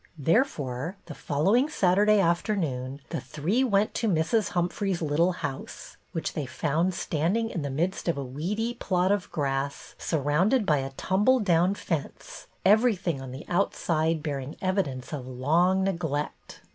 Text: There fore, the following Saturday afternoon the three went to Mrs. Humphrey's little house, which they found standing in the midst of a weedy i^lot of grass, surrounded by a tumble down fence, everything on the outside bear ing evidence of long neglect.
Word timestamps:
There 0.17 0.43
fore, 0.43 0.97
the 1.05 1.13
following 1.13 1.69
Saturday 1.69 2.19
afternoon 2.19 3.01
the 3.09 3.21
three 3.21 3.63
went 3.63 3.93
to 3.93 4.07
Mrs. 4.07 4.49
Humphrey's 4.49 4.99
little 4.99 5.31
house, 5.31 5.95
which 6.11 6.33
they 6.33 6.47
found 6.47 6.95
standing 6.95 7.51
in 7.51 7.61
the 7.61 7.69
midst 7.69 8.07
of 8.07 8.17
a 8.17 8.23
weedy 8.25 8.73
i^lot 8.79 9.11
of 9.11 9.31
grass, 9.31 9.93
surrounded 9.99 10.65
by 10.65 10.77
a 10.79 10.89
tumble 10.93 11.39
down 11.39 11.75
fence, 11.75 12.47
everything 12.65 13.21
on 13.21 13.29
the 13.31 13.45
outside 13.47 14.23
bear 14.23 14.39
ing 14.39 14.55
evidence 14.59 15.13
of 15.13 15.27
long 15.27 15.83
neglect. 15.83 16.61